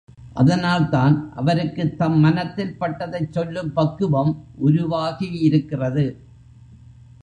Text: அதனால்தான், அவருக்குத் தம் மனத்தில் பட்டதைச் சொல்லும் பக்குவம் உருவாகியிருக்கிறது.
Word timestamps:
அதனால்தான், 0.33 1.31
அவருக்குத் 1.35 1.97
தம் 1.97 2.19
மனத்தில் 2.19 2.75
பட்டதைச் 2.79 3.31
சொல்லும் 3.31 3.73
பக்குவம் 3.73 4.33
உருவாகியிருக்கிறது. 4.65 6.05